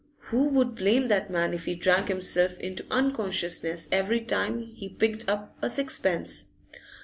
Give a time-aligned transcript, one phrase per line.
[0.33, 5.29] Who would blame that man if he drank himself into unconsciousness every time he picked
[5.29, 6.45] up a sixpence?